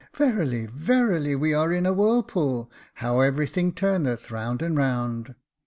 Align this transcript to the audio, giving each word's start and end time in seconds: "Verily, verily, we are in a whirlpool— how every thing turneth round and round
"Verily, 0.17 0.65
verily, 0.65 1.35
we 1.35 1.53
are 1.53 1.71
in 1.71 1.85
a 1.85 1.93
whirlpool— 1.93 2.71
how 2.95 3.19
every 3.19 3.45
thing 3.45 3.71
turneth 3.71 4.31
round 4.31 4.63
and 4.63 4.75
round 4.75 5.35